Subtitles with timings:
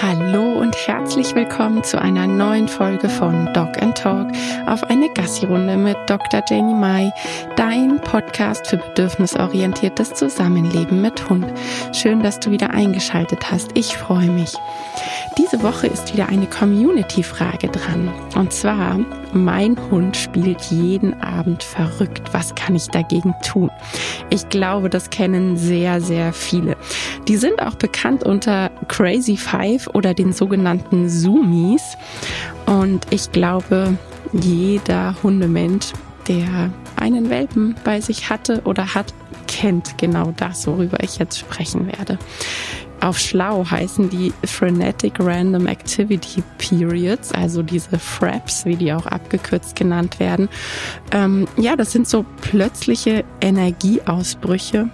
[0.00, 4.28] Hallo und herzlich willkommen zu einer neuen Folge von Dog and Talk
[4.66, 6.40] auf eine Gassi-Runde mit Dr.
[6.48, 7.12] Janie Mai,
[7.56, 11.52] dein Podcast für bedürfnisorientiertes Zusammenleben mit Hund.
[11.92, 13.72] Schön, dass du wieder eingeschaltet hast.
[13.74, 14.54] Ich freue mich.
[15.36, 18.12] Diese Woche ist wieder eine Community-Frage dran.
[18.36, 19.00] Und zwar,
[19.32, 22.32] mein Hund spielt jeden Abend verrückt.
[22.32, 23.70] Was kann ich dagegen tun?
[24.30, 26.76] Ich glaube, das kennen sehr, sehr viele.
[27.26, 31.96] Die sind auch bekannt unter Crazy Five oder den sogenannten Zoomies.
[32.66, 33.96] Und ich glaube,
[34.32, 35.92] jeder Hundemensch,
[36.26, 39.14] der einen Welpen bei sich hatte oder hat,
[39.46, 42.18] kennt genau das, worüber ich jetzt sprechen werde.
[43.00, 49.76] Auf schlau heißen die Frenetic Random Activity Periods, also diese FRAPs, wie die auch abgekürzt
[49.76, 50.48] genannt werden.
[51.12, 54.90] Ähm, ja, das sind so plötzliche Energieausbrüche,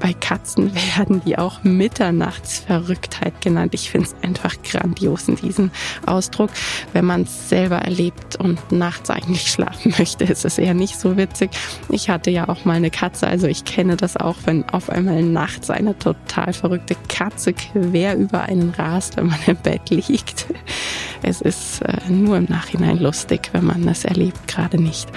[0.00, 3.74] bei Katzen werden die auch Mitternachtsverrücktheit genannt.
[3.74, 5.70] Ich finde es einfach grandios in diesem
[6.06, 6.50] Ausdruck.
[6.92, 11.16] Wenn man es selber erlebt und nachts eigentlich schlafen möchte, ist es eher nicht so
[11.16, 11.50] witzig.
[11.88, 15.22] Ich hatte ja auch mal eine Katze, also ich kenne das auch, wenn auf einmal
[15.22, 20.46] nachts eine total verrückte Katze quer über einen rast, wenn man im Bett liegt.
[21.22, 25.08] Es ist äh, nur im Nachhinein lustig, wenn man es erlebt, gerade nicht.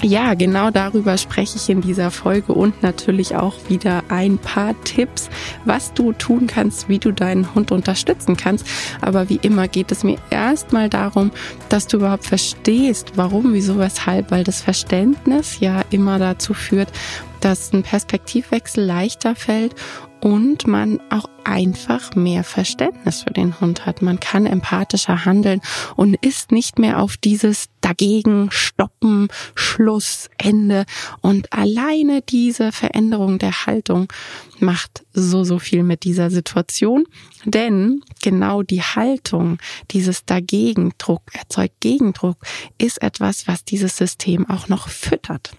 [0.00, 5.28] Ja, genau darüber spreche ich in dieser Folge und natürlich auch wieder ein paar Tipps,
[5.64, 8.64] was du tun kannst, wie du deinen Hund unterstützen kannst.
[9.00, 11.32] Aber wie immer geht es mir erstmal darum,
[11.68, 16.92] dass du überhaupt verstehst, warum, wieso, weshalb, weil das Verständnis ja immer dazu führt,
[17.40, 19.74] dass ein Perspektivwechsel leichter fällt
[20.20, 24.02] und man auch einfach mehr Verständnis für den Hund hat.
[24.02, 25.60] Man kann empathischer handeln
[25.96, 30.84] und ist nicht mehr auf dieses dagegen stoppen, Schluss, Ende.
[31.20, 34.12] Und alleine diese Veränderung der Haltung
[34.58, 37.04] macht so, so viel mit dieser Situation.
[37.44, 39.58] Denn genau die Haltung,
[39.90, 42.36] dieses Dagegendruck erzeugt Gegendruck,
[42.76, 45.52] ist etwas, was dieses System auch noch füttert.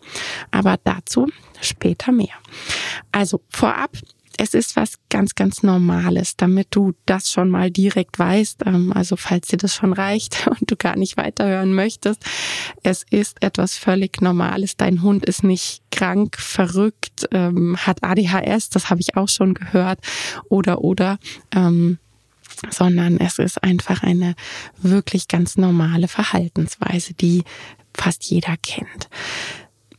[0.51, 1.27] Aber dazu
[1.61, 2.35] später mehr.
[3.11, 3.91] Also vorab
[4.41, 8.61] es ist was ganz, ganz Normales, damit du das schon mal direkt weißt.
[8.65, 12.23] Ähm, also falls dir das schon reicht und du gar nicht weiterhören möchtest,
[12.81, 14.77] es ist etwas völlig Normales.
[14.77, 19.99] Dein Hund ist nicht krank, verrückt, ähm, hat ADHS, das habe ich auch schon gehört,
[20.47, 21.19] oder oder.
[21.53, 21.99] Ähm,
[22.69, 24.35] sondern es ist einfach eine
[24.81, 27.43] wirklich ganz normale Verhaltensweise, die
[27.93, 29.09] fast jeder kennt.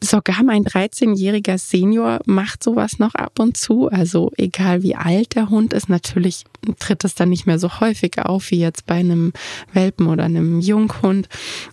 [0.03, 3.89] Sogar mein 13-jähriger Senior macht sowas noch ab und zu.
[3.89, 6.45] Also egal wie alt der Hund ist, natürlich
[6.79, 9.33] tritt es dann nicht mehr so häufig auf wie jetzt bei einem
[9.75, 11.29] Welpen oder einem Junghund.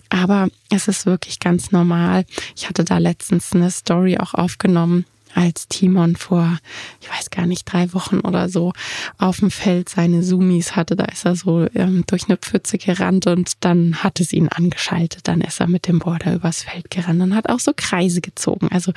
[0.09, 2.25] Aber es ist wirklich ganz normal.
[2.55, 5.05] Ich hatte da letztens eine Story auch aufgenommen
[5.37, 6.57] als Timon vor,
[6.99, 8.73] ich weiß gar nicht, drei Wochen oder so
[9.19, 10.95] auf dem Feld seine Sumis hatte.
[10.95, 15.27] Da ist er so ähm, durch eine Pfütze gerannt und dann hat es ihn angeschaltet.
[15.27, 18.69] Dann ist er mit dem Border übers Feld gerannt und hat auch so Kreise gezogen.
[18.71, 18.93] Also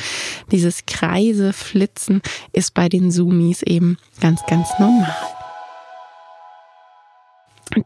[0.51, 5.15] dieses Kreise flitzen ist bei den Sumis eben ganz, ganz normal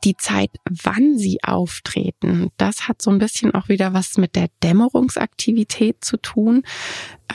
[0.04, 4.48] die Zeit, wann sie auftreten, das hat so ein bisschen auch wieder was mit der
[4.62, 6.62] Dämmerungsaktivität zu tun.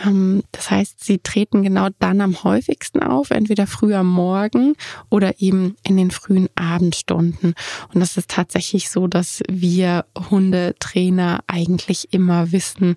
[0.05, 4.75] Ähm, das heißt, sie treten genau dann am häufigsten auf, entweder früh am Morgen
[5.09, 7.55] oder eben in den frühen Abendstunden.
[7.93, 12.95] Und das ist tatsächlich so, dass wir Hundetrainer eigentlich immer wissen,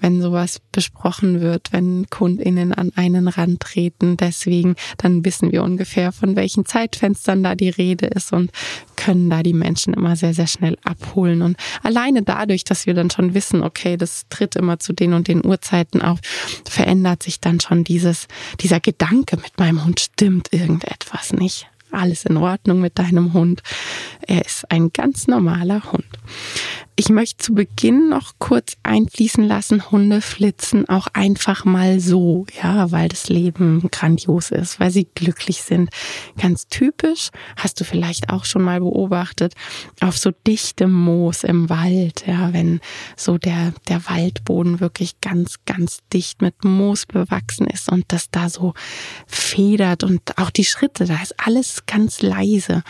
[0.00, 4.16] wenn sowas besprochen wird, wenn KundInnen an einen Rand treten.
[4.16, 8.50] Deswegen, dann wissen wir ungefähr, von welchen Zeitfenstern da die Rede ist und
[9.04, 11.42] können da die Menschen immer sehr, sehr schnell abholen.
[11.42, 15.28] Und alleine dadurch, dass wir dann schon wissen, okay, das tritt immer zu den und
[15.28, 16.20] den Uhrzeiten auf,
[16.66, 18.28] verändert sich dann schon dieses,
[18.60, 21.66] dieser Gedanke mit meinem Hund stimmt irgendetwas nicht.
[21.90, 23.62] Alles in Ordnung mit deinem Hund.
[24.26, 26.06] Er ist ein ganz normaler Hund.
[26.96, 32.92] Ich möchte zu Beginn noch kurz einfließen lassen, Hunde flitzen auch einfach mal so, ja,
[32.92, 35.90] weil das Leben grandios ist, weil sie glücklich sind.
[36.40, 39.54] Ganz typisch, hast du vielleicht auch schon mal beobachtet,
[40.00, 42.78] auf so dichtem Moos im Wald, ja, wenn
[43.16, 48.48] so der, der Waldboden wirklich ganz, ganz dicht mit Moos bewachsen ist und das da
[48.48, 48.72] so
[49.26, 52.84] federt und auch die Schritte, da ist alles ganz leise,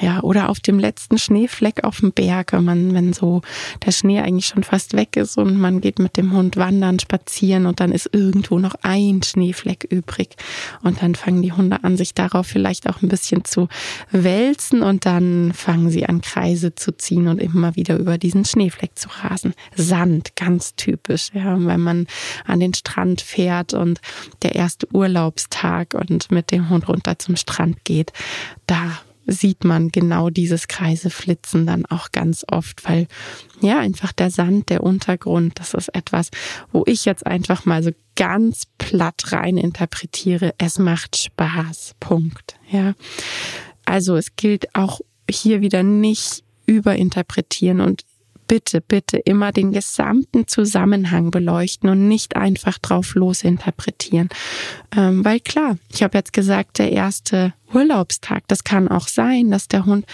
[0.00, 3.39] ja, oder auf dem letzten Schneefleck auf dem Berg, wenn man, wenn so
[3.84, 7.66] der Schnee eigentlich schon fast weg ist und man geht mit dem Hund wandern, spazieren
[7.66, 10.36] und dann ist irgendwo noch ein Schneefleck übrig.
[10.82, 13.68] Und dann fangen die Hunde an, sich darauf vielleicht auch ein bisschen zu
[14.10, 18.98] wälzen und dann fangen sie an, Kreise zu ziehen und immer wieder über diesen Schneefleck
[18.98, 19.54] zu rasen.
[19.74, 22.06] Sand, ganz typisch, ja, wenn man
[22.46, 24.00] an den Strand fährt und
[24.42, 28.12] der erste Urlaubstag und mit dem Hund runter zum Strand geht,
[28.66, 33.06] da sieht man genau dieses Kreiseflitzen dann auch ganz oft, weil
[33.60, 36.30] ja, einfach der Sand, der Untergrund, das ist etwas,
[36.72, 40.54] wo ich jetzt einfach mal so ganz platt rein interpretiere.
[40.58, 41.94] Es macht Spaß.
[42.00, 42.56] Punkt.
[42.70, 42.94] Ja.
[43.84, 48.04] Also es gilt auch hier wieder nicht überinterpretieren und
[48.50, 54.28] bitte, bitte immer den gesamten Zusammenhang beleuchten und nicht einfach drauf losinterpretieren.
[54.96, 59.68] Ähm, weil klar, ich habe jetzt gesagt, der erste Urlaubstag, das kann auch sein, dass
[59.68, 60.04] der Hund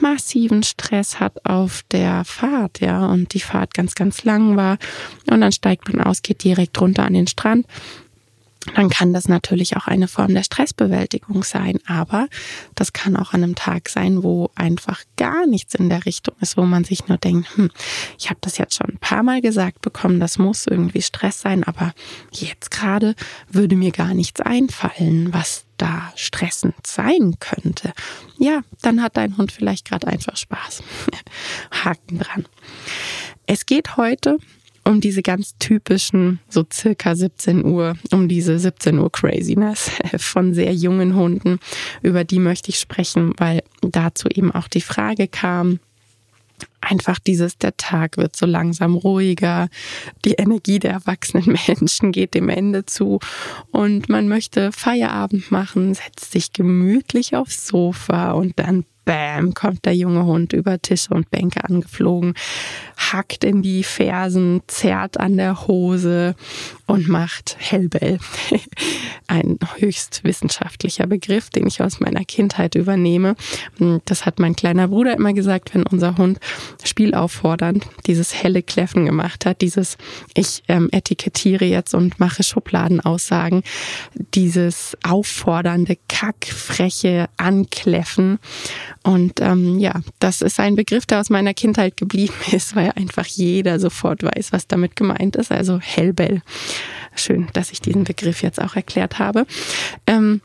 [0.00, 4.78] massiven Stress hat auf der Fahrt, ja, und die Fahrt ganz, ganz lang war.
[5.30, 7.64] Und dann steigt man aus, geht direkt runter an den Strand
[8.74, 11.78] dann kann das natürlich auch eine Form der Stressbewältigung sein.
[11.86, 12.28] Aber
[12.74, 16.56] das kann auch an einem Tag sein, wo einfach gar nichts in der Richtung ist,
[16.56, 17.70] wo man sich nur denkt, hm,
[18.18, 21.64] ich habe das jetzt schon ein paar Mal gesagt bekommen, das muss irgendwie Stress sein,
[21.64, 21.92] aber
[22.32, 23.14] jetzt gerade
[23.50, 27.92] würde mir gar nichts einfallen, was da stressend sein könnte.
[28.38, 30.82] Ja, dann hat dein Hund vielleicht gerade einfach Spaß.
[31.84, 32.46] Haken dran.
[33.46, 34.38] Es geht heute
[34.84, 40.74] um diese ganz typischen, so circa 17 Uhr, um diese 17 Uhr Craziness von sehr
[40.74, 41.58] jungen Hunden.
[42.02, 45.80] Über die möchte ich sprechen, weil dazu eben auch die Frage kam,
[46.80, 49.68] einfach dieses, der Tag wird so langsam ruhiger,
[50.24, 53.20] die Energie der erwachsenen Menschen geht dem Ende zu
[53.70, 59.94] und man möchte Feierabend machen, setzt sich gemütlich aufs Sofa und dann bam, kommt der
[59.94, 62.34] junge Hund über Tische und Bänke angeflogen,
[62.96, 66.34] hackt in die Fersen, zerrt an der Hose
[66.86, 68.18] und macht Hellbell.
[69.26, 73.36] Ein höchst wissenschaftlicher Begriff, den ich aus meiner Kindheit übernehme.
[74.04, 76.38] Das hat mein kleiner Bruder immer gesagt, wenn unser Hund
[76.84, 79.96] spielauffordernd dieses helle Kläffen gemacht hat, dieses
[80.34, 83.62] ich ähm, etikettiere jetzt und mache Schubladenaussagen,
[84.34, 88.38] dieses auffordernde, kackfreche Ankläffen
[89.04, 93.26] und ähm, ja, das ist ein Begriff, der aus meiner Kindheit geblieben ist, weil einfach
[93.26, 95.52] jeder sofort weiß, was damit gemeint ist.
[95.52, 96.42] Also Hellbell.
[97.14, 99.46] Schön, dass ich diesen Begriff jetzt auch erklärt habe.
[100.06, 100.40] Ähm,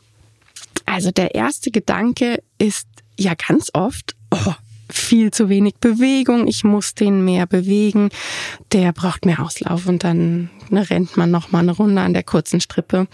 [0.84, 2.86] also der erste Gedanke ist
[3.18, 4.54] ja ganz oft, oh,
[4.90, 8.10] viel zu wenig Bewegung, ich muss den mehr bewegen,
[8.72, 12.60] der braucht mehr Auslauf und dann rennt man noch mal eine Runde an der kurzen
[12.60, 13.06] Strippe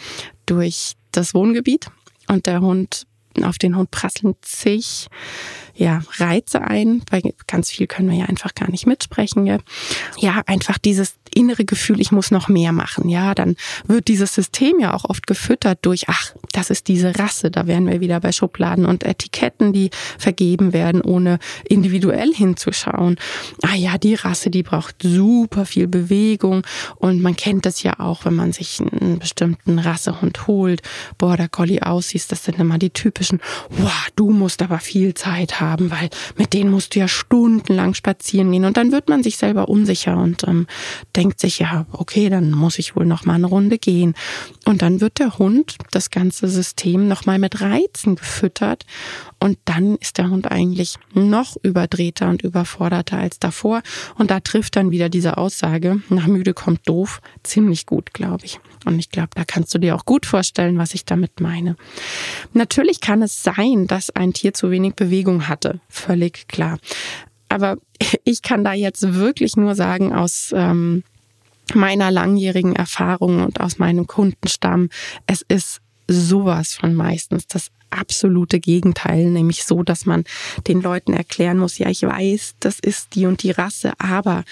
[0.46, 1.90] durch das Wohngebiet
[2.28, 3.06] und der Hund
[3.44, 5.08] auf den Hund prasseln zig
[5.76, 9.46] ja, Reize ein, weil ganz viel können wir ja einfach gar nicht mitsprechen.
[9.46, 9.58] Ja,
[10.18, 13.08] ja einfach dieses innere Gefühl, ich muss noch mehr machen.
[13.10, 13.56] Ja, dann
[13.86, 17.50] wird dieses System ja auch oft gefüttert durch, ach, das ist diese Rasse.
[17.50, 21.38] Da wären wir wieder bei Schubladen und Etiketten, die vergeben werden, ohne
[21.68, 23.16] individuell hinzuschauen.
[23.62, 26.62] Ah ja, die Rasse, die braucht super viel Bewegung
[26.96, 30.80] und man kennt das ja auch, wenn man sich einen bestimmten Rassehund holt.
[31.18, 33.40] Border Collie aussiehst, das sind immer die typischen,
[33.70, 38.50] wow, du musst aber viel Zeit haben, weil mit denen musst du ja stundenlang spazieren
[38.50, 40.66] gehen und dann wird man sich selber unsicher und ähm,
[41.14, 44.14] denkt, sich, ja, okay, dann muss ich wohl noch mal eine Runde gehen.
[44.64, 48.84] Und dann wird der Hund, das ganze System, noch mal mit Reizen gefüttert.
[49.46, 53.80] Und dann ist der Hund eigentlich noch überdrehter und überforderter als davor.
[54.16, 58.58] Und da trifft dann wieder diese Aussage, nach müde kommt doof, ziemlich gut, glaube ich.
[58.86, 61.76] Und ich glaube, da kannst du dir auch gut vorstellen, was ich damit meine.
[62.54, 65.78] Natürlich kann es sein, dass ein Tier zu wenig Bewegung hatte.
[65.88, 66.80] Völlig klar.
[67.48, 67.76] Aber
[68.24, 71.04] ich kann da jetzt wirklich nur sagen, aus ähm,
[71.72, 74.88] meiner langjährigen Erfahrung und aus meinem Kundenstamm,
[75.28, 80.24] es ist sowas von meistens das absolute Gegenteil, nämlich so, dass man
[80.66, 84.44] den Leuten erklären muss, ja, ich weiß, das ist die und die Rasse, aber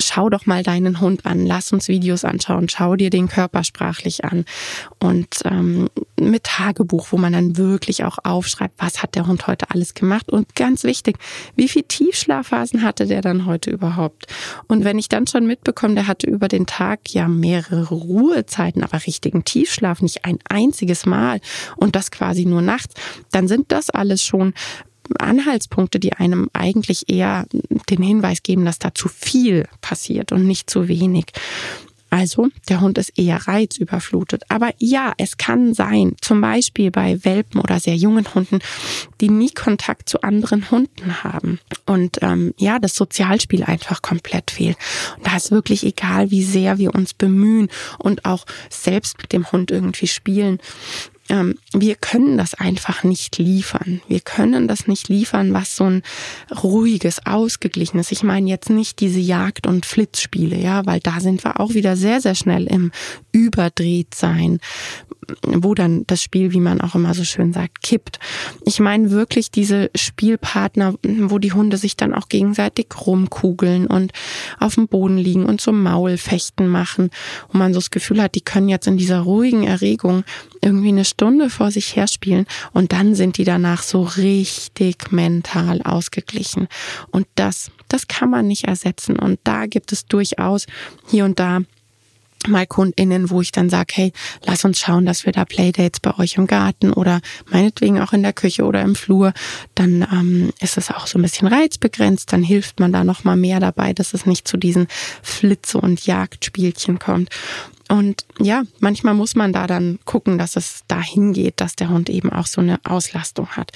[0.00, 4.44] schau doch mal deinen Hund an, lass uns Videos anschauen, schau dir den körpersprachlich an.
[4.98, 5.88] Und ähm,
[6.20, 10.30] mit Tagebuch, wo man dann wirklich auch aufschreibt, was hat der Hund heute alles gemacht?
[10.30, 11.16] Und ganz wichtig,
[11.54, 14.26] wie viel Tiefschlafphasen hatte der dann heute überhaupt?
[14.66, 19.06] Und wenn ich dann schon mitbekomme, der hatte über den Tag ja mehrere Ruhezeiten, aber
[19.06, 21.40] richtigen Tiefschlaf nicht ein einziges Mal.
[21.76, 22.83] Und das quasi nur nachts,
[23.30, 24.54] dann sind das alles schon
[25.18, 27.46] Anhaltspunkte, die einem eigentlich eher
[27.90, 31.26] den Hinweis geben, dass da zu viel passiert und nicht zu wenig.
[32.14, 34.44] Also der Hund ist eher reizüberflutet.
[34.48, 38.60] Aber ja, es kann sein, zum Beispiel bei Welpen oder sehr jungen Hunden,
[39.20, 41.58] die nie Kontakt zu anderen Hunden haben.
[41.86, 44.76] Und ähm, ja, das Sozialspiel einfach komplett fehlt.
[45.16, 49.50] Und da ist wirklich egal, wie sehr wir uns bemühen und auch selbst mit dem
[49.50, 50.60] Hund irgendwie spielen
[51.28, 54.02] wir können das einfach nicht liefern.
[54.08, 56.02] Wir können das nicht liefern, was so ein
[56.62, 58.12] ruhiges, ausgeglichenes.
[58.12, 61.96] Ich meine jetzt nicht diese Jagd- und Flitzspiele, ja, weil da sind wir auch wieder
[61.96, 62.92] sehr, sehr schnell im
[63.32, 64.60] Überdrehtsein,
[65.46, 68.18] wo dann das Spiel, wie man auch immer so schön sagt, kippt.
[68.66, 74.12] Ich meine wirklich diese Spielpartner, wo die Hunde sich dann auch gegenseitig rumkugeln und
[74.60, 77.10] auf dem Boden liegen und so Maulfechten machen,
[77.50, 80.24] wo man so das Gefühl hat, die können jetzt in dieser ruhigen Erregung
[80.64, 85.82] irgendwie eine Stunde vor sich her spielen und dann sind die danach so richtig mental
[85.82, 86.68] ausgeglichen.
[87.10, 89.18] Und das, das kann man nicht ersetzen.
[89.18, 90.66] Und da gibt es durchaus
[91.08, 91.60] hier und da
[92.48, 94.12] mal KundInnen, wo ich dann sage, hey,
[94.44, 98.22] lass uns schauen, dass wir da Playdates bei euch im Garten oder meinetwegen auch in
[98.22, 99.32] der Küche oder im Flur,
[99.74, 103.60] dann ähm, ist es auch so ein bisschen reizbegrenzt, dann hilft man da nochmal mehr
[103.60, 104.88] dabei, dass es nicht zu diesen
[105.22, 107.30] Flitze- und Jagdspielchen kommt.
[107.88, 112.08] Und ja, manchmal muss man da dann gucken, dass es dahin geht, dass der Hund
[112.08, 113.72] eben auch so eine Auslastung hat.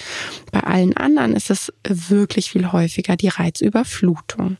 [0.51, 4.57] Bei allen anderen ist es wirklich viel häufiger die Reizüberflutung.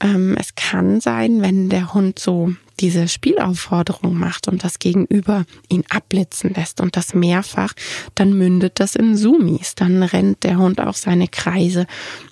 [0.00, 5.84] Ähm, es kann sein, wenn der Hund so diese Spielaufforderung macht und das Gegenüber ihn
[5.90, 7.74] abblitzen lässt und das mehrfach,
[8.14, 9.74] dann mündet das in Sumis.
[9.74, 11.86] Dann rennt der Hund auch seine Kreise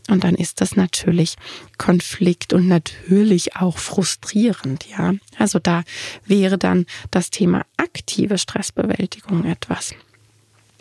[0.08, 1.36] und dann ist das natürlich
[1.76, 5.14] Konflikt und natürlich auch frustrierend, ja.
[5.38, 5.82] Also da
[6.24, 9.94] wäre dann das Thema aktive Stressbewältigung etwas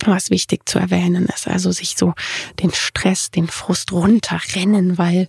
[0.06, 1.48] was wichtig zu erwähnen ist.
[1.48, 2.13] Also sich so
[2.62, 5.27] den Stress, den Frust runterrennen, weil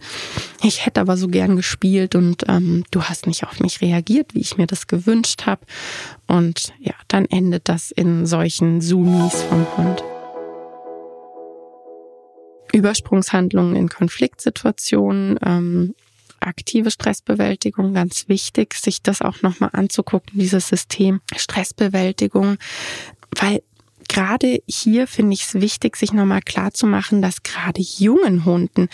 [0.62, 4.40] ich hätte aber so gern gespielt und ähm, du hast nicht auf mich reagiert, wie
[4.40, 5.64] ich mir das gewünscht habe.
[6.26, 10.04] Und ja, dann endet das in solchen Zoomies vom Hund.
[12.72, 15.94] Übersprungshandlungen in Konfliktsituationen, ähm,
[16.40, 22.58] aktive Stressbewältigung, ganz wichtig, sich das auch nochmal anzugucken, dieses System Stressbewältigung,
[23.40, 23.62] weil
[24.08, 28.88] gerade hier finde ich es wichtig, sich nochmal klar zu machen, dass gerade jungen Hunden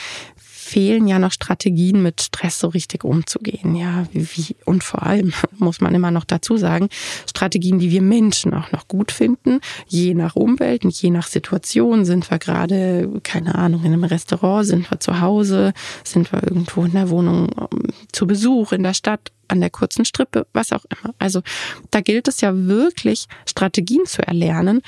[0.65, 3.77] fehlen ja noch Strategien, mit Stress so richtig umzugehen.
[3.77, 6.89] Ja, wie, und vor allem muss man immer noch dazu sagen,
[7.29, 12.05] Strategien, die wir Menschen auch noch gut finden, je nach Umwelt und je nach Situation.
[12.05, 16.85] Sind wir gerade, keine Ahnung, in einem Restaurant, sind wir zu Hause, sind wir irgendwo
[16.85, 20.85] in der Wohnung ähm, zu Besuch in der Stadt an der kurzen Strippe, was auch
[20.85, 21.15] immer.
[21.19, 21.43] Also
[21.91, 24.83] da gilt es ja wirklich, Strategien zu erlernen.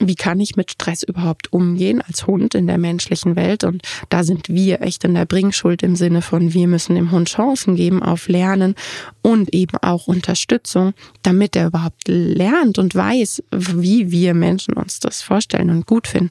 [0.00, 3.64] Wie kann ich mit Stress überhaupt umgehen als Hund in der menschlichen Welt?
[3.64, 7.28] Und da sind wir echt in der Bringschuld im Sinne von, wir müssen dem Hund
[7.28, 8.76] Chancen geben auf Lernen
[9.22, 15.20] und eben auch Unterstützung, damit er überhaupt lernt und weiß, wie wir Menschen uns das
[15.20, 16.30] vorstellen und gut finden.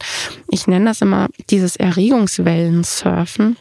[0.49, 3.57] Ich nenne das immer dieses Erregungswellen-Surfen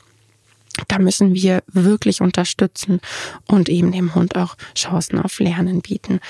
[0.88, 3.00] da müssen wir wirklich unterstützen
[3.47, 6.21] und eben dem Hund auch Chancen auf Lernen bieten.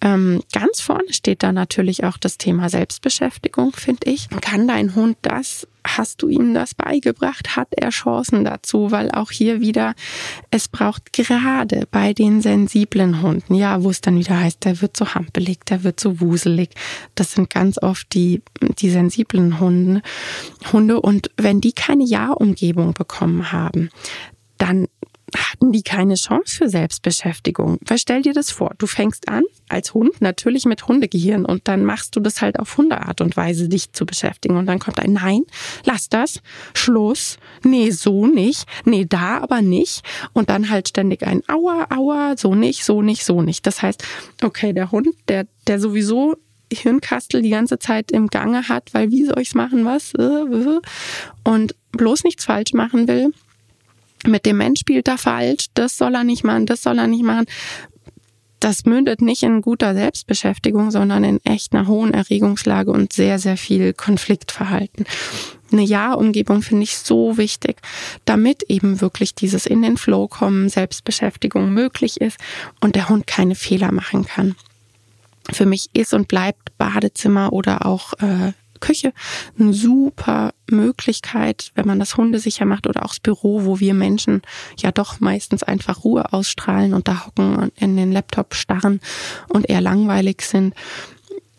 [0.00, 4.28] Ähm, ganz vorne steht da natürlich auch das Thema Selbstbeschäftigung, finde ich.
[4.40, 5.66] Kann dein Hund das?
[5.96, 7.56] Hast du ihm das beigebracht?
[7.56, 8.90] Hat er Chancen dazu?
[8.90, 9.94] Weil auch hier wieder,
[10.50, 14.96] es braucht gerade bei den sensiblen Hunden, ja, wo es dann wieder heißt, der wird
[14.96, 16.70] so hampelig, der wird so wuselig.
[17.14, 18.42] Das sind ganz oft die,
[18.78, 20.02] die sensiblen Hunde,
[20.72, 21.00] Hunde.
[21.00, 23.90] Und wenn die keine Ja-Umgebung bekommen haben,
[24.58, 24.86] dann
[25.36, 27.78] hatten die keine Chance für Selbstbeschäftigung.
[27.86, 31.84] Weil stell dir das vor, du fängst an als Hund natürlich mit Hundegehirn und dann
[31.84, 34.56] machst du das halt auf Hundeart und Weise, dich zu beschäftigen.
[34.56, 35.42] Und dann kommt ein Nein,
[35.84, 36.40] lass das,
[36.74, 40.02] Schluss, nee, so nicht, nee, da aber nicht.
[40.32, 43.66] Und dann halt ständig ein Aua, Aua, so nicht, so nicht, so nicht.
[43.66, 44.02] Das heißt,
[44.42, 46.36] okay, der Hund, der, der sowieso
[46.72, 50.12] Hirnkastel die ganze Zeit im Gange hat, weil wie soll ich's machen, was?
[51.44, 53.32] Und bloß nichts falsch machen will,
[54.26, 57.24] mit dem Mensch spielt er falsch, das soll er nicht machen, das soll er nicht
[57.24, 57.46] machen.
[58.60, 63.56] Das mündet nicht in guter Selbstbeschäftigung, sondern in echt einer hohen Erregungslage und sehr, sehr
[63.56, 65.06] viel Konfliktverhalten.
[65.70, 67.76] Eine Ja-Umgebung finde ich so wichtig,
[68.24, 72.38] damit eben wirklich dieses in den Flow kommen, Selbstbeschäftigung möglich ist
[72.80, 74.56] und der Hund keine Fehler machen kann.
[75.52, 79.12] Für mich ist und bleibt Badezimmer oder auch äh, Küche
[79.58, 84.42] eine super Möglichkeit, wenn man das hundesicher macht oder auch das Büro, wo wir Menschen
[84.78, 89.00] ja doch meistens einfach Ruhe ausstrahlen und da hocken und in den Laptop starren
[89.48, 90.74] und eher langweilig sind.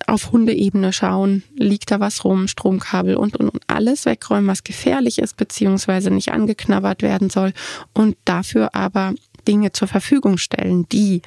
[0.07, 5.19] Auf Hundeebene schauen, liegt da was rum, Stromkabel und, und, und alles wegräumen, was gefährlich
[5.19, 7.53] ist, beziehungsweise nicht angeknabbert werden soll
[7.93, 9.13] und dafür aber
[9.47, 11.21] Dinge zur Verfügung stellen, die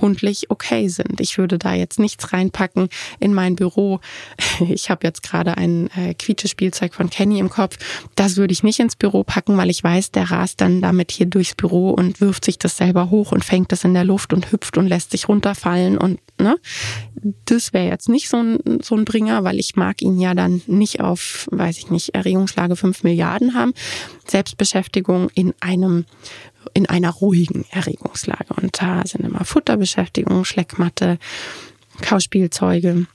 [0.00, 1.20] hundlich okay sind.
[1.20, 2.88] Ich würde da jetzt nichts reinpacken
[3.20, 4.00] in mein Büro.
[4.68, 7.76] Ich habe jetzt gerade ein äh, Quietschespielzeug von Kenny im Kopf.
[8.14, 11.26] Das würde ich nicht ins Büro packen, weil ich weiß, der rast dann damit hier
[11.26, 14.50] durchs Büro und wirft sich das selber hoch und fängt das in der Luft und
[14.52, 16.56] hüpft und lässt sich runterfallen und ne,
[17.44, 20.62] das wäre jetzt nicht so ein, so ein Bringer, weil ich mag ihn ja dann
[20.66, 23.72] nicht auf, weiß ich nicht, Erregungslage 5 Milliarden haben.
[24.26, 26.04] Selbstbeschäftigung in einem
[26.74, 28.54] in einer ruhigen Erregungslage.
[28.60, 31.18] Und da sind immer Futterbeschäftigung, Schleckmatte,
[32.00, 33.06] Kauspielzeuge.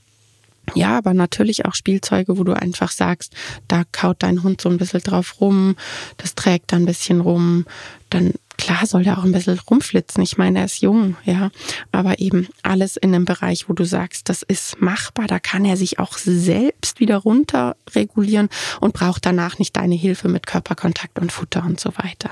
[0.75, 3.33] Ja, aber natürlich auch Spielzeuge, wo du einfach sagst,
[3.67, 5.75] da kaut dein Hund so ein bisschen drauf rum,
[6.17, 7.65] das trägt da ein bisschen rum,
[8.09, 10.21] dann klar soll der auch ein bisschen rumflitzen.
[10.23, 11.49] Ich meine, er ist jung, ja.
[11.91, 15.27] Aber eben alles in einem Bereich, wo du sagst, das ist machbar.
[15.27, 18.49] Da kann er sich auch selbst wieder runter regulieren
[18.79, 22.29] und braucht danach nicht deine Hilfe mit Körperkontakt und Futter und so weiter.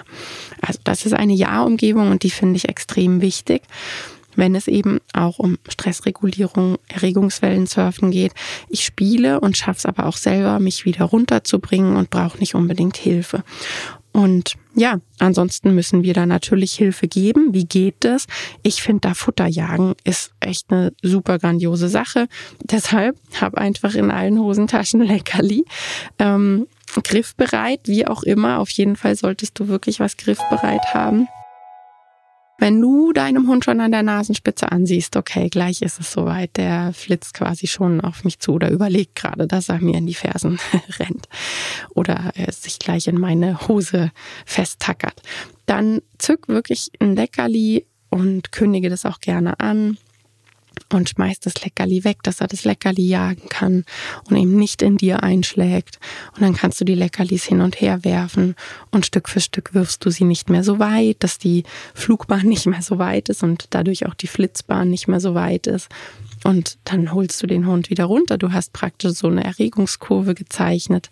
[0.62, 3.64] Also das ist eine Ja-Umgebung und die finde ich extrem wichtig
[4.36, 8.32] wenn es eben auch um Stressregulierung, Erregungswellen surfen geht.
[8.70, 12.96] Ich spiele und schaffe es aber auch selber, mich wieder runterzubringen und brauche nicht unbedingt
[12.96, 13.44] Hilfe.
[14.20, 17.54] Und ja, ansonsten müssen wir da natürlich Hilfe geben.
[17.54, 18.28] Wie geht das?
[18.64, 22.28] Ich finde, da Futter jagen ist echt eine super grandiose Sache.
[22.62, 25.64] Deshalb hab einfach in allen Hosentaschen Leckerli.
[26.18, 26.68] Ähm,
[27.02, 28.60] griffbereit, wie auch immer.
[28.60, 31.30] Auf jeden Fall solltest du wirklich was griffbereit haben.
[32.60, 36.92] Wenn du deinem Hund schon an der Nasenspitze ansiehst, okay, gleich ist es soweit, der
[36.94, 40.60] flitzt quasi schon auf mich zu oder überlegt gerade, dass er mir in die Fersen
[41.00, 41.30] rennt
[41.96, 44.12] oder er sich gleich in meine Hose
[44.46, 45.22] festtackert,
[45.66, 49.98] dann zück wirklich ein Leckerli und kündige das auch gerne an
[50.92, 53.86] und schmeißt das Leckerli weg, dass er das Leckerli jagen kann
[54.30, 56.00] und eben nicht in dir einschlägt.
[56.36, 58.56] Und dann kannst du die Leckerlis hin und her werfen
[58.92, 62.66] und Stück für Stück wirfst du sie nicht mehr so weit, dass die Flugbahn nicht
[62.66, 65.90] mehr so weit ist und dadurch auch die Flitzbahn nicht mehr so weit ist.
[66.44, 68.38] Und dann holst du den Hund wieder runter.
[68.38, 71.10] Du hast praktisch so eine Erregungskurve gezeichnet.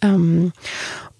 [0.00, 0.52] Ähm,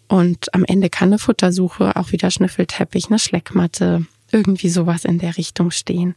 [0.09, 5.37] und am Ende kann eine Futtersuche, auch wieder Schnüffelteppich, eine Schleckmatte, irgendwie sowas in der
[5.37, 6.15] Richtung stehen.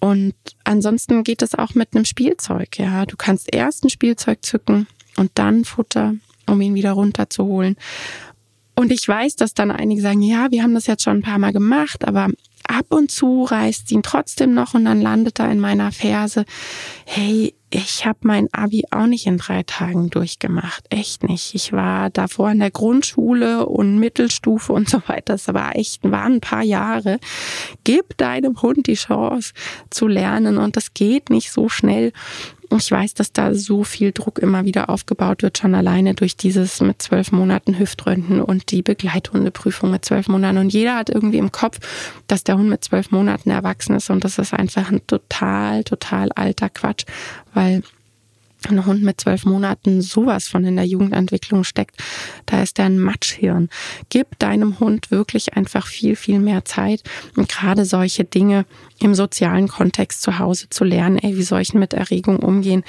[0.00, 2.78] Und ansonsten geht es auch mit einem Spielzeug.
[2.78, 6.14] Ja, du kannst erst ein Spielzeug zücken und dann Futter,
[6.46, 7.76] um ihn wieder runterzuholen.
[8.74, 11.38] Und ich weiß, dass dann einige sagen, ja, wir haben das jetzt schon ein paar
[11.38, 12.28] Mal gemacht, aber
[12.66, 16.46] ab und zu reißt ihn trotzdem noch und dann landet er in meiner Ferse.
[17.04, 20.84] Hey, ich habe mein Abi auch nicht in drei Tagen durchgemacht.
[20.90, 21.54] Echt nicht.
[21.54, 25.34] Ich war davor in der Grundschule und Mittelstufe und so weiter.
[25.34, 27.20] Das war echt, waren ein paar Jahre.
[27.84, 29.52] Gib deinem Hund die Chance
[29.88, 32.12] zu lernen und das geht nicht so schnell.
[32.76, 36.80] Ich weiß, dass da so viel Druck immer wieder aufgebaut wird, schon alleine durch dieses
[36.80, 40.58] mit zwölf Monaten Hüftröntgen und die Begleithundeprüfung mit zwölf Monaten.
[40.58, 41.80] Und jeder hat irgendwie im Kopf,
[42.28, 46.30] dass der Hund mit zwölf Monaten erwachsen ist und das ist einfach ein total, total
[46.32, 47.04] alter Quatsch,
[47.54, 47.82] weil
[48.68, 51.96] ein Hund mit zwölf Monaten sowas von in der Jugendentwicklung steckt,
[52.46, 53.68] da ist er ein Matschhirn.
[54.08, 57.02] Gib deinem Hund wirklich einfach viel, viel mehr Zeit
[57.36, 58.66] und gerade solche Dinge
[59.00, 62.84] im sozialen Kontext zu Hause zu lernen, ey, wie soll ich mit Erregung umgehen?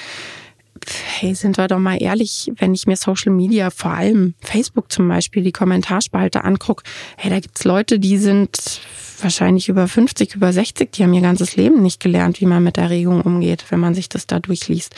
[1.20, 5.08] Hey, sind wir doch mal ehrlich, wenn ich mir Social Media, vor allem Facebook zum
[5.08, 6.84] Beispiel, die Kommentarspalte angucke,
[7.17, 8.82] hey, da gibt's Leute, die sind
[9.22, 12.78] wahrscheinlich über 50, über 60, die haben ihr ganzes Leben nicht gelernt, wie man mit
[12.78, 14.96] Erregung umgeht, wenn man sich das da durchliest.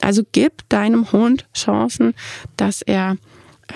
[0.00, 2.14] Also gib deinem Hund Chancen,
[2.56, 3.16] dass er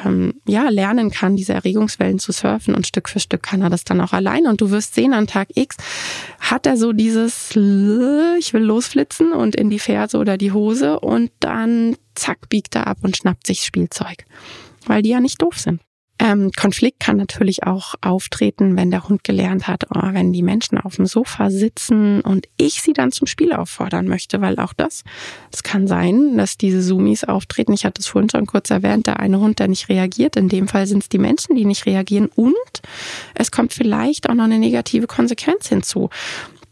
[0.04, 3.84] ähm, ja, lernen kann, diese Erregungswellen zu surfen und Stück für Stück kann er das
[3.84, 4.48] dann auch alleine.
[4.48, 5.76] Und du wirst sehen, an Tag X
[6.38, 11.30] hat er so dieses, ich will losflitzen und in die Ferse oder die Hose und
[11.40, 14.24] dann zack, biegt er ab und schnappt sich Spielzeug.
[14.86, 15.80] Weil die ja nicht doof sind.
[16.20, 20.76] Ähm, Konflikt kann natürlich auch auftreten, wenn der Hund gelernt hat, oh, wenn die Menschen
[20.76, 25.02] auf dem Sofa sitzen und ich sie dann zum Spiel auffordern möchte, weil auch das,
[25.50, 27.72] es kann sein, dass diese Sumis auftreten.
[27.72, 30.36] Ich hatte es vorhin schon kurz erwähnt, der eine Hund, der nicht reagiert.
[30.36, 32.54] In dem Fall sind es die Menschen, die nicht reagieren und
[33.34, 36.10] es kommt vielleicht auch noch eine negative Konsequenz hinzu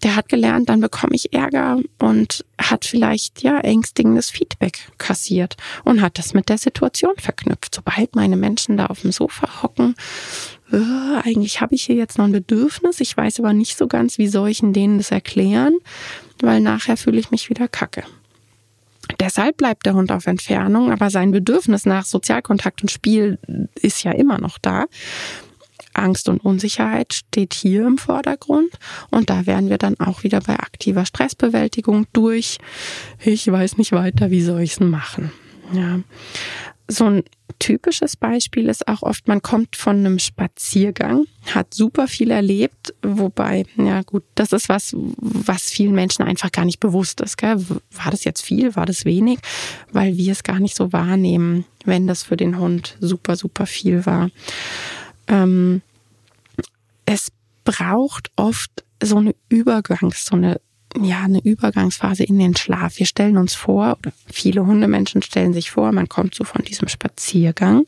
[0.02, 6.00] der hat gelernt, dann bekomme ich Ärger und hat vielleicht ja ängstigendes Feedback kassiert und
[6.00, 7.74] hat das mit der Situation verknüpft.
[7.74, 9.96] Sobald meine Menschen da auf dem Sofa hocken,
[10.72, 10.76] äh,
[11.24, 14.28] eigentlich habe ich hier jetzt noch ein Bedürfnis, ich weiß aber nicht so ganz, wie
[14.28, 15.76] soll ich denen das erklären,
[16.40, 18.04] weil nachher fühle ich mich wieder kacke.
[19.20, 23.38] Deshalb bleibt der Hund auf Entfernung, aber sein Bedürfnis nach Sozialkontakt und Spiel
[23.74, 24.84] ist ja immer noch da.
[25.94, 28.70] Angst und Unsicherheit steht hier im Vordergrund.
[29.11, 32.59] Und da wären wir dann auch wieder bei aktiver Stressbewältigung durch.
[33.24, 35.33] Ich weiß nicht weiter, wie soll ich es machen?
[35.72, 36.01] Ja.
[36.88, 37.22] so ein
[37.59, 43.64] typisches Beispiel ist auch oft, man kommt von einem Spaziergang, hat super viel erlebt, wobei,
[43.77, 47.37] ja gut, das ist was, was vielen Menschen einfach gar nicht bewusst ist.
[47.37, 47.57] Gell?
[47.90, 49.40] War das jetzt viel, war das wenig?
[49.92, 54.07] Weil wir es gar nicht so wahrnehmen, wenn das für den Hund super, super viel
[54.07, 54.31] war.
[55.28, 55.82] Ähm,
[57.06, 57.30] es
[57.64, 58.70] braucht oft
[59.02, 60.60] so eine Übergangs-, so eine
[61.00, 62.98] ja, eine Übergangsphase in den Schlaf.
[62.98, 66.88] Wir stellen uns vor, oder viele Hundemenschen stellen sich vor, man kommt so von diesem
[66.88, 67.84] Spaziergang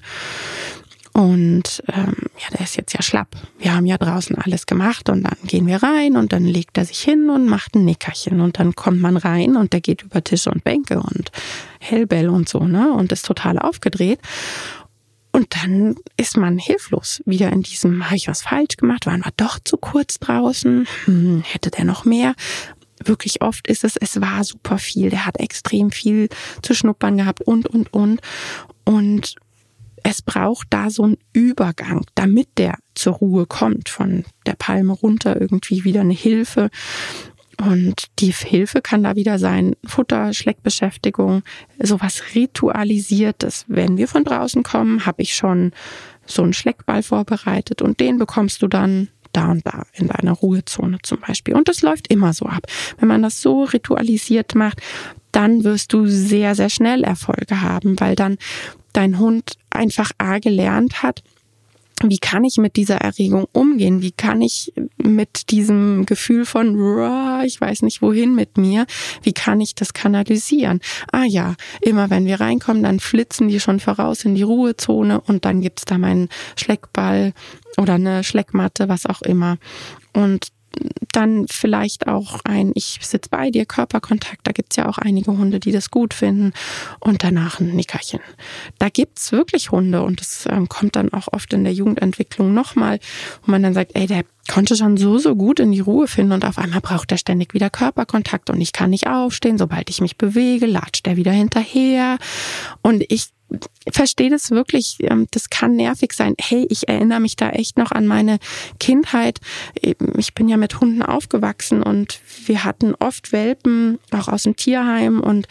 [1.13, 3.29] und ähm, ja, der ist jetzt ja schlapp.
[3.59, 6.85] Wir haben ja draußen alles gemacht und dann gehen wir rein und dann legt er
[6.85, 10.23] sich hin und macht ein Nickerchen und dann kommt man rein und der geht über
[10.23, 11.33] Tische und Bänke und
[11.81, 12.93] Hellbell und so, ne?
[12.93, 14.21] Und ist total aufgedreht.
[15.33, 19.07] Und dann ist man hilflos wieder in diesem, habe ich was falsch gemacht?
[19.07, 20.87] Waren wir doch zu kurz draußen?
[21.05, 22.35] Hm, hätte der noch mehr?
[23.05, 25.11] wirklich oft ist es, es war super viel.
[25.11, 26.29] Der hat extrem viel
[26.63, 28.21] zu schnuppern gehabt und, und, und.
[28.85, 29.37] Und
[30.03, 35.41] es braucht da so einen Übergang, damit der zur Ruhe kommt, von der Palme runter
[35.41, 36.71] irgendwie wieder eine Hilfe.
[37.61, 41.43] Und die Hilfe kann da wieder sein, Futter, Schleckbeschäftigung,
[41.79, 43.67] sowas Ritualisiertes.
[43.69, 45.73] Wenn wir von draußen kommen, habe ich schon
[46.25, 50.99] so einen Schleckball vorbereitet und den bekommst du dann da und da in deiner Ruhezone
[51.03, 51.55] zum Beispiel.
[51.55, 52.67] Und das läuft immer so ab.
[52.99, 54.81] Wenn man das so ritualisiert macht,
[55.33, 58.39] dann wirst du sehr, sehr schnell Erfolge haben, weil dann
[58.93, 61.23] dein Hund einfach A gelernt hat,
[62.03, 64.03] wie kann ich mit dieser Erregung umgehen?
[64.03, 66.75] Wie kann ich mit diesem Gefühl von,
[67.45, 68.87] ich weiß nicht wohin mit mir,
[69.23, 70.81] wie kann ich das kanalisieren?
[71.13, 75.45] Ah ja, immer wenn wir reinkommen, dann flitzen die schon voraus in die Ruhezone und
[75.45, 77.33] dann gibt's da meinen Schleckball
[77.77, 79.59] oder eine Schleckmatte, was auch immer.
[80.13, 80.49] Und
[81.13, 84.41] dann vielleicht auch ein Ich sitze bei dir, Körperkontakt.
[84.45, 86.53] Da gibt's ja auch einige Hunde, die das gut finden.
[87.01, 88.21] Und danach ein Nickerchen.
[88.79, 93.01] Da gibt's wirklich Hunde und das ähm, kommt dann auch oft in der Jugendentwicklung nochmal,
[93.45, 96.33] wo man dann sagt, ey, der konnte schon so, so gut in die Ruhe finden
[96.33, 99.59] und auf einmal braucht er ständig wieder Körperkontakt und ich kann nicht aufstehen.
[99.59, 102.19] Sobald ich mich bewege, latscht er wieder hinterher.
[102.83, 103.29] Und ich
[103.91, 106.35] verstehe das wirklich, ähm, das kann nervig sein.
[106.41, 108.39] Hey, ich erinnere mich da echt noch an meine
[108.79, 109.41] Kindheit.
[110.17, 115.21] Ich bin ja mit Hunden aufgewachsen und wir hatten oft Welpen, auch aus dem Tierheim
[115.21, 115.49] und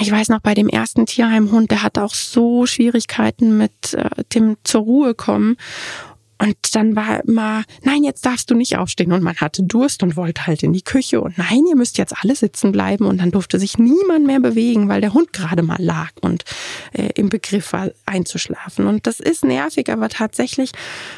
[0.00, 4.56] ich weiß noch, bei dem ersten Tierheimhund, der hatte auch so Schwierigkeiten mit äh, dem
[4.62, 5.56] zur Ruhe kommen.
[6.40, 9.12] Und dann war immer, nein, jetzt darfst du nicht aufstehen.
[9.12, 11.20] Und man hatte Durst und wollte halt in die Küche.
[11.20, 13.06] Und nein, ihr müsst jetzt alle sitzen bleiben.
[13.06, 16.44] Und dann durfte sich niemand mehr bewegen, weil der Hund gerade mal lag und
[16.92, 18.86] äh, im Begriff war einzuschlafen.
[18.86, 20.70] Und das ist nervig, aber tatsächlich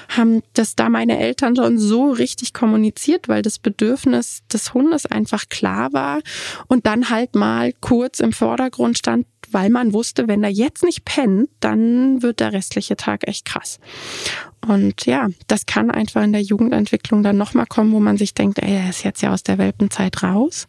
[0.09, 5.49] haben das da meine Eltern schon so richtig kommuniziert, weil das Bedürfnis des Hundes einfach
[5.49, 6.21] klar war.
[6.67, 11.05] Und dann halt mal kurz im Vordergrund stand, weil man wusste, wenn er jetzt nicht
[11.05, 13.79] pennt, dann wird der restliche Tag echt krass.
[14.67, 18.59] Und ja, das kann einfach in der Jugendentwicklung dann nochmal kommen, wo man sich denkt,
[18.59, 20.67] ey, er ist jetzt ja aus der Welpenzeit raus.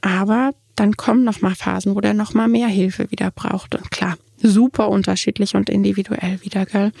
[0.00, 3.74] Aber dann kommen nochmal Phasen, wo der nochmal mehr Hilfe wieder braucht.
[3.74, 6.92] Und klar, super unterschiedlich und individuell wieder, gell?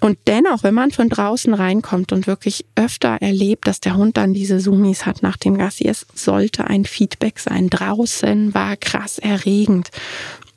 [0.00, 4.32] Und dennoch, wenn man von draußen reinkommt und wirklich öfter erlebt, dass der Hund dann
[4.32, 7.68] diese Sumis hat nach dem Gassi, es sollte ein Feedback sein.
[7.68, 9.90] Draußen war krass erregend.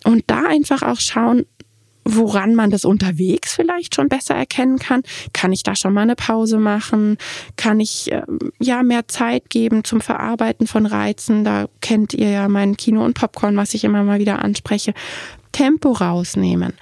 [0.03, 1.45] Und da einfach auch schauen,
[2.03, 5.03] woran man das unterwegs vielleicht schon besser erkennen kann.
[5.33, 7.17] Kann ich da schon mal eine Pause machen?
[7.57, 8.23] Kann ich äh,
[8.59, 11.43] ja mehr Zeit geben zum Verarbeiten von Reizen?
[11.43, 14.93] Da kennt ihr ja mein Kino und Popcorn, was ich immer mal wieder anspreche.
[15.51, 16.73] Tempo rausnehmen.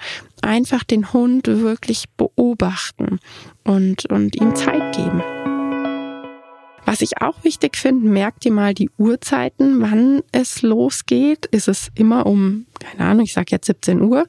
[0.42, 3.18] Einfach den Hund wirklich beobachten
[3.64, 5.22] und, und ihm Zeit geben.
[6.86, 11.46] Was ich auch wichtig finde, merkt ihr mal die Uhrzeiten, wann es losgeht.
[11.46, 14.26] Ist es immer um, keine Ahnung, ich sage jetzt 17 Uhr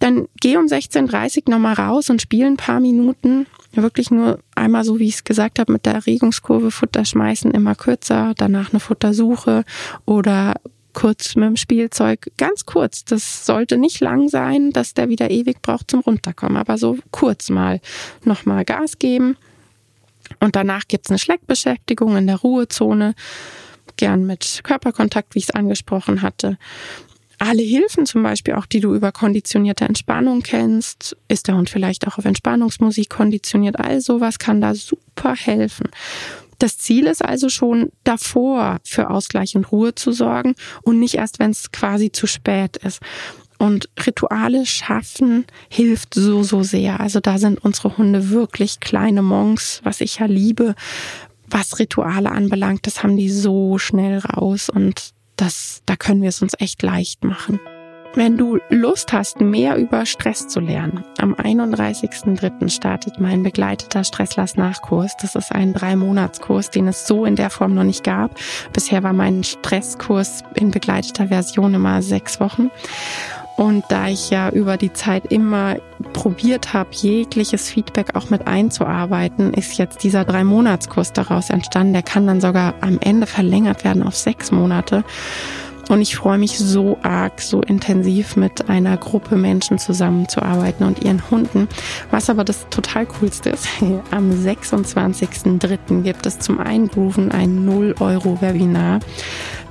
[0.00, 3.46] dann geh um 16.30 Uhr nochmal raus und spiel ein paar Minuten.
[3.72, 7.74] Wirklich nur einmal so, wie ich es gesagt habe, mit der Erregungskurve Futter schmeißen, immer
[7.74, 9.64] kürzer, danach eine Futtersuche
[10.06, 10.54] oder
[10.92, 13.04] kurz mit dem Spielzeug, ganz kurz.
[13.04, 17.50] Das sollte nicht lang sein, dass der wieder ewig braucht zum Runterkommen, aber so kurz
[17.50, 17.80] mal
[18.24, 19.36] nochmal Gas geben.
[20.38, 23.14] Und danach gibt's eine Schleckbeschäftigung in der Ruhezone,
[23.96, 26.58] gern mit Körperkontakt, wie ich es angesprochen hatte
[27.40, 32.06] alle Hilfen zum Beispiel, auch die du über konditionierte Entspannung kennst, ist der Hund vielleicht
[32.06, 35.88] auch auf Entspannungsmusik konditioniert, all sowas kann da super helfen.
[36.60, 41.38] Das Ziel ist also schon davor für Ausgleich und Ruhe zu sorgen und nicht erst,
[41.38, 43.00] wenn es quasi zu spät ist.
[43.58, 47.00] Und Rituale schaffen hilft so, so sehr.
[47.00, 50.74] Also da sind unsere Hunde wirklich kleine Monks, was ich ja liebe.
[51.48, 56.42] Was Rituale anbelangt, das haben die so schnell raus und das, da können wir es
[56.42, 57.58] uns echt leicht machen.
[58.14, 62.68] Wenn du Lust hast, mehr über Stress zu lernen, am 31.03.
[62.68, 65.12] startet mein begleiteter Stresslass-Nachkurs.
[65.22, 68.32] Das ist ein Drei-Monats-Kurs, den es so in der Form noch nicht gab.
[68.72, 72.72] Bisher war mein Stresskurs in begleiteter Version immer sechs Wochen.
[73.56, 75.76] Und da ich ja über die Zeit immer
[76.12, 81.92] probiert habe, jegliches Feedback auch mit einzuarbeiten, ist jetzt dieser Drei-Monats-Kurs daraus entstanden.
[81.92, 85.04] Der kann dann sogar am Ende verlängert werden auf sechs Monate.
[85.90, 91.28] Und ich freue mich so arg, so intensiv mit einer Gruppe Menschen zusammenzuarbeiten und ihren
[91.32, 91.66] Hunden.
[92.12, 93.66] Was aber das total coolste ist,
[94.12, 96.02] am 26.03.
[96.02, 99.00] gibt es zum Eingrooven ein 0-Euro-Webinar.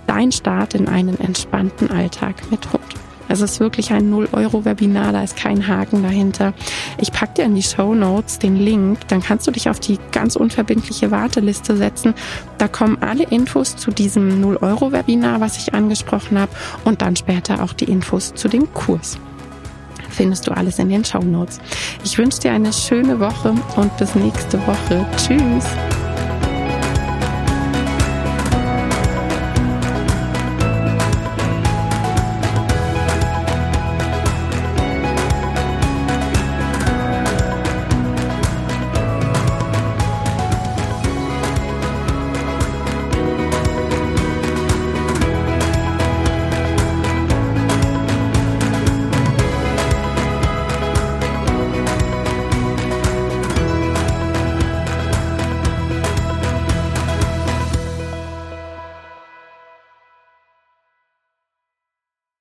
[0.07, 2.83] Dein Start in einen entspannten Alltag mit Hund.
[3.29, 6.53] Es ist wirklich ein 0-Euro-Webinar, da ist kein Haken dahinter.
[6.97, 9.99] Ich packe dir in die Show Notes den Link, dann kannst du dich auf die
[10.11, 12.13] ganz unverbindliche Warteliste setzen.
[12.57, 16.51] Da kommen alle Infos zu diesem 0-Euro-Webinar, was ich angesprochen habe,
[16.83, 19.17] und dann später auch die Infos zu dem Kurs
[20.09, 21.61] findest du alles in den Show Notes.
[22.03, 25.05] Ich wünsche dir eine schöne Woche und bis nächste Woche.
[25.15, 25.65] Tschüss.